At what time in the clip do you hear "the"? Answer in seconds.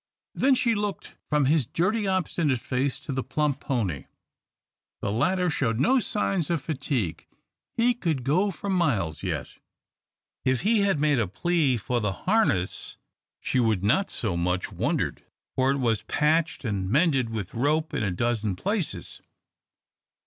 3.11-3.21, 4.99-5.11, 12.01-12.13